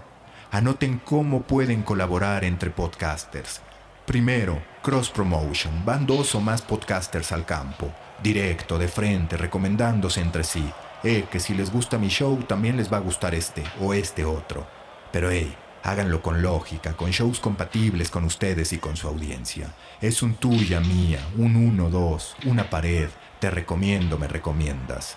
Anoten 0.49 0.97
cómo 1.05 1.43
pueden 1.43 1.83
colaborar 1.83 2.45
entre 2.45 2.71
podcasters. 2.71 3.61
Primero, 4.07 4.63
cross 4.81 5.11
promotion. 5.11 5.85
Van 5.85 6.07
dos 6.07 6.33
o 6.33 6.41
más 6.41 6.63
podcasters 6.63 7.31
al 7.31 7.45
campo. 7.45 7.93
Directo, 8.23 8.79
de 8.79 8.87
frente, 8.87 9.37
recomendándose 9.37 10.19
entre 10.19 10.45
sí. 10.45 10.67
Eh, 11.03 11.25
que 11.29 11.39
si 11.39 11.53
les 11.53 11.71
gusta 11.71 11.99
mi 11.99 12.07
show, 12.07 12.41
también 12.47 12.75
les 12.75 12.91
va 12.91 12.97
a 12.97 13.01
gustar 13.01 13.35
este 13.35 13.63
o 13.79 13.93
este 13.93 14.25
otro. 14.25 14.65
Pero 15.11 15.29
hey, 15.29 15.55
háganlo 15.85 16.23
con 16.23 16.41
lógica, 16.41 16.97
con 16.97 17.11
shows 17.11 17.39
compatibles 17.39 18.09
con 18.09 18.23
ustedes 18.23 18.73
y 18.73 18.79
con 18.79 18.97
su 18.97 19.07
audiencia. 19.07 19.73
Es 20.01 20.23
un 20.23 20.33
tuya 20.33 20.79
mía, 20.79 21.19
un 21.37 21.55
uno, 21.55 21.91
dos, 21.91 22.35
una 22.45 22.69
pared. 22.69 23.07
Te 23.39 23.51
recomiendo, 23.51 24.17
me 24.17 24.27
recomiendas. 24.27 25.15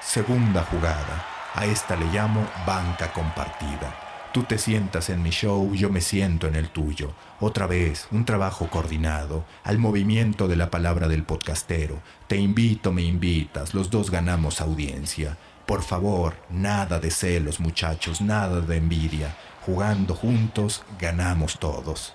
Segunda 0.00 0.64
jugada. 0.64 1.24
A 1.54 1.66
esta 1.66 1.94
le 1.94 2.06
llamo 2.06 2.44
banca 2.66 3.12
compartida. 3.12 3.94
Tú 4.32 4.42
te 4.42 4.58
sientas 4.58 5.10
en 5.10 5.22
mi 5.22 5.30
show, 5.30 5.72
yo 5.76 5.90
me 5.90 6.00
siento 6.00 6.48
en 6.48 6.56
el 6.56 6.70
tuyo. 6.70 7.12
Otra 7.38 7.68
vez, 7.68 8.08
un 8.10 8.24
trabajo 8.24 8.68
coordinado, 8.68 9.44
al 9.62 9.78
movimiento 9.78 10.48
de 10.48 10.56
la 10.56 10.72
palabra 10.72 11.06
del 11.06 11.22
podcastero. 11.22 12.02
Te 12.26 12.36
invito, 12.36 12.92
me 12.92 13.02
invitas, 13.02 13.74
los 13.74 13.90
dos 13.90 14.10
ganamos 14.10 14.60
audiencia. 14.60 15.38
Por 15.66 15.82
favor, 15.82 16.34
nada 16.50 16.98
de 16.98 17.12
celos, 17.12 17.60
muchachos, 17.60 18.20
nada 18.20 18.60
de 18.60 18.76
envidia. 18.76 19.36
Jugando 19.64 20.14
juntos, 20.14 20.82
ganamos 21.00 21.58
todos. 21.58 22.12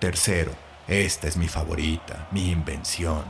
Tercero, 0.00 0.52
esta 0.86 1.26
es 1.26 1.38
mi 1.38 1.48
favorita, 1.48 2.28
mi 2.30 2.50
invención. 2.50 3.24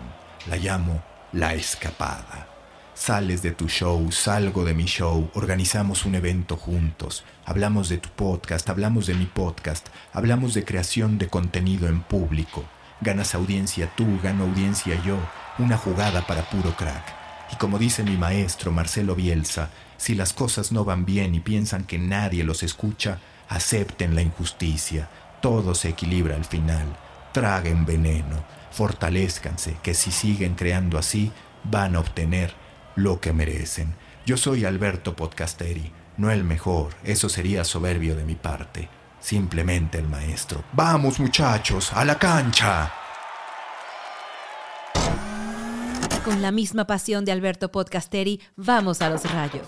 La 0.48 0.56
llamo 0.56 1.04
la 1.30 1.54
escapada. 1.54 2.48
Sales 2.94 3.42
de 3.42 3.52
tu 3.52 3.68
show, 3.68 4.10
salgo 4.10 4.64
de 4.64 4.74
mi 4.74 4.86
show, 4.86 5.30
organizamos 5.34 6.04
un 6.04 6.16
evento 6.16 6.56
juntos, 6.56 7.24
hablamos 7.44 7.88
de 7.88 7.98
tu 7.98 8.08
podcast, 8.08 8.68
hablamos 8.70 9.06
de 9.06 9.14
mi 9.14 9.26
podcast, 9.26 9.86
hablamos 10.12 10.52
de 10.52 10.64
creación 10.64 11.16
de 11.16 11.28
contenido 11.28 11.86
en 11.86 12.02
público. 12.02 12.64
Ganas 13.00 13.36
audiencia 13.36 13.88
tú, 13.94 14.18
gano 14.20 14.46
audiencia 14.46 15.00
yo, 15.04 15.16
una 15.58 15.76
jugada 15.78 16.26
para 16.26 16.50
puro 16.50 16.74
crack. 16.74 17.27
Y 17.52 17.56
como 17.56 17.78
dice 17.78 18.02
mi 18.02 18.16
maestro 18.16 18.72
Marcelo 18.72 19.14
Bielsa, 19.14 19.70
si 19.96 20.14
las 20.14 20.32
cosas 20.32 20.72
no 20.72 20.84
van 20.84 21.04
bien 21.04 21.34
y 21.34 21.40
piensan 21.40 21.84
que 21.84 21.98
nadie 21.98 22.44
los 22.44 22.62
escucha, 22.62 23.18
acepten 23.48 24.14
la 24.14 24.22
injusticia, 24.22 25.08
todo 25.40 25.74
se 25.74 25.90
equilibra 25.90 26.36
al 26.36 26.44
final, 26.44 26.96
traguen 27.32 27.84
veneno, 27.86 28.44
fortalezcanse, 28.70 29.76
que 29.82 29.94
si 29.94 30.10
siguen 30.10 30.54
creando 30.54 30.98
así, 30.98 31.32
van 31.64 31.96
a 31.96 32.00
obtener 32.00 32.54
lo 32.96 33.20
que 33.20 33.32
merecen. 33.32 33.94
Yo 34.26 34.36
soy 34.36 34.64
Alberto 34.64 35.16
Podcasteri, 35.16 35.92
no 36.16 36.30
el 36.30 36.44
mejor, 36.44 36.94
eso 37.04 37.28
sería 37.28 37.64
soberbio 37.64 38.14
de 38.14 38.24
mi 38.24 38.34
parte, 38.34 38.88
simplemente 39.20 39.98
el 39.98 40.08
maestro. 40.08 40.64
Vamos 40.72 41.18
muchachos, 41.18 41.92
a 41.92 42.04
la 42.04 42.18
cancha. 42.18 43.07
Con 46.28 46.42
la 46.42 46.52
misma 46.52 46.86
pasión 46.86 47.24
de 47.24 47.32
Alberto 47.32 47.72
Podcasteri, 47.72 48.42
vamos 48.54 49.00
a 49.00 49.08
los 49.08 49.24
rayos. 49.32 49.62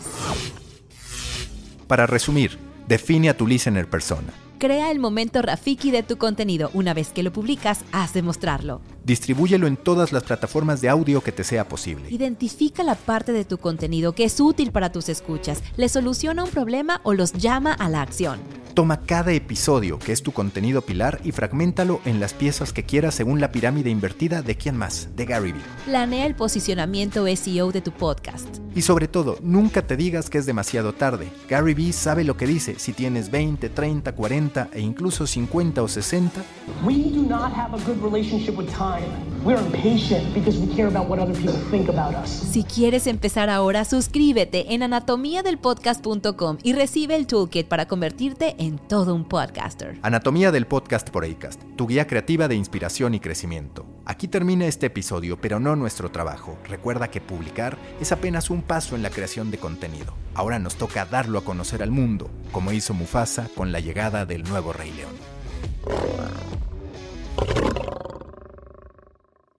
Para 1.87 2.07
resumir, 2.07 2.59
define 2.87 3.31
a 3.31 3.35
tu 3.35 3.47
listener 3.47 3.89
persona. 3.89 4.31
Crea 4.61 4.91
el 4.91 4.99
momento 4.99 5.41
Rafiki 5.41 5.91
de 5.91 6.03
tu 6.03 6.19
contenido. 6.19 6.71
Una 6.75 6.93
vez 6.93 7.13
que 7.13 7.23
lo 7.23 7.33
publicas, 7.33 7.81
has 7.93 8.13
de 8.13 8.21
mostrarlo. 8.21 8.83
Distribúyelo 9.05 9.67
en 9.67 9.79
todas 9.79 10.13
las 10.13 10.25
plataformas 10.25 10.83
de 10.83 10.91
audio 10.91 11.23
que 11.23 11.33
te 11.33 11.45
sea 11.45 11.67
posible. 11.67 12.11
Identifica 12.11 12.85
la 12.85 12.95
parte 12.95 13.33
de 13.33 13.47
tu 13.47 13.57
contenido 13.57 14.13
que 14.13 14.25
es 14.25 14.39
útil 14.39 14.71
para 14.71 14.93
tus 14.93 15.09
escuchas, 15.09 15.63
le 15.79 15.89
soluciona 15.89 16.45
un 16.45 16.51
problema 16.51 17.01
o 17.05 17.15
los 17.15 17.33
llama 17.33 17.73
a 17.73 17.89
la 17.89 18.03
acción. 18.03 18.39
Toma 18.75 19.01
cada 19.01 19.33
episodio, 19.33 19.99
que 19.99 20.13
es 20.13 20.23
tu 20.23 20.33
contenido 20.33 20.83
pilar, 20.83 21.21
y 21.25 21.33
fragmentalo 21.33 22.01
en 22.05 22.21
las 22.21 22.35
piezas 22.35 22.73
que 22.73 22.85
quieras 22.85 23.15
según 23.15 23.41
la 23.41 23.51
pirámide 23.51 23.91
invertida 23.91 24.43
de 24.43 24.57
quién 24.57 24.77
más, 24.77 25.09
de 25.17 25.25
Gary 25.25 25.53
Vee. 25.53 25.61
Planea 25.87 26.27
el 26.27 26.37
posicionamiento 26.37 27.27
SEO 27.35 27.73
de 27.73 27.81
tu 27.81 27.91
podcast. 27.91 28.47
Y 28.75 28.83
sobre 28.83 29.09
todo, 29.09 29.39
nunca 29.43 29.85
te 29.87 29.97
digas 29.97 30.31
que 30.31 30.39
es 30.39 30.47
demasiado 30.47 30.93
tarde. 30.93 31.29
Gary 31.49 31.75
Vee 31.75 31.93
sabe 31.93 32.23
lo 32.23 32.37
que 32.37 32.47
dice. 32.47 32.77
Si 32.79 32.93
tienes 32.93 33.31
20, 33.31 33.69
30, 33.71 34.13
40 34.13 34.50
e 34.73 34.81
incluso 34.81 35.27
50 35.27 35.83
o 35.83 35.89
60. 35.89 36.43
Si 42.31 42.65
quieres 42.65 43.07
empezar 43.07 43.49
ahora, 43.49 43.85
suscríbete 43.85 44.75
en 44.75 44.83
anatomiadelpodcast.com 44.83 46.59
y 46.63 46.73
recibe 46.73 47.17
el 47.17 47.27
toolkit 47.27 47.67
para 47.67 47.87
convertirte 47.87 48.57
en 48.59 48.79
todo 48.79 49.15
un 49.15 49.25
podcaster. 49.25 49.99
Anatomía 50.03 50.51
del 50.53 50.67
podcast 50.67 51.09
por 51.11 51.25
Acast, 51.25 51.63
tu 51.77 51.87
guía 51.87 52.07
creativa 52.07 52.49
de 52.49 52.57
inspiración 52.57 53.15
y 53.15 53.21
crecimiento. 53.21 53.87
Aquí 54.05 54.27
termina 54.27 54.67
este 54.67 54.87
episodio, 54.87 55.41
pero 55.41 55.61
no 55.61 55.77
nuestro 55.77 56.11
trabajo. 56.11 56.59
Recuerda 56.65 57.09
que 57.09 57.21
publicar 57.21 57.79
es 58.01 58.13
apenas 58.13 58.51
un 58.51 58.63
paso 58.63 58.97
en 58.97 59.03
la 59.03 59.11
creación 59.11 59.51
de 59.51 59.59
contenido. 59.59 60.15
Ahora 60.35 60.59
nos 60.59 60.77
toca 60.77 61.05
darlo 61.05 61.39
a 61.39 61.45
conocer 61.45 61.83
al 61.83 61.91
mundo, 61.91 62.31
como 62.53 62.73
hizo 62.73 62.95
Mufasa 62.95 63.49
con 63.55 63.73
la 63.73 63.81
llegada 63.81 64.27
del 64.41 64.51
nuevo 64.51 64.73
Rey 64.73 64.91
León. 64.93 65.13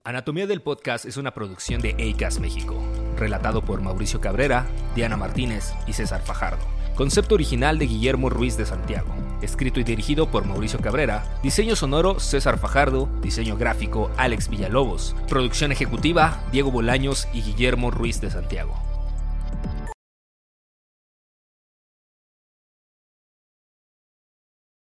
Anatomía 0.04 0.46
del 0.46 0.60
Podcast 0.60 1.04
es 1.04 1.16
una 1.16 1.32
producción 1.32 1.80
de 1.80 1.90
ACAS 1.90 2.40
México, 2.40 2.76
relatado 3.16 3.64
por 3.64 3.80
Mauricio 3.80 4.20
Cabrera, 4.20 4.66
Diana 4.96 5.16
Martínez 5.16 5.72
y 5.86 5.92
César 5.92 6.22
Fajardo. 6.22 6.64
Concepto 6.96 7.36
original 7.36 7.78
de 7.78 7.86
Guillermo 7.86 8.28
Ruiz 8.28 8.56
de 8.56 8.66
Santiago. 8.66 9.14
Escrito 9.40 9.80
y 9.80 9.84
dirigido 9.84 10.30
por 10.30 10.46
Mauricio 10.46 10.80
Cabrera. 10.80 11.24
Diseño 11.42 11.76
sonoro 11.76 12.18
César 12.20 12.58
Fajardo. 12.58 13.08
Diseño 13.22 13.56
gráfico 13.56 14.10
Alex 14.16 14.48
Villalobos. 14.48 15.16
Producción 15.28 15.72
ejecutiva 15.72 16.44
Diego 16.52 16.70
Bolaños 16.70 17.28
y 17.32 17.42
Guillermo 17.42 17.90
Ruiz 17.90 18.20
de 18.20 18.30
Santiago. 18.30 18.91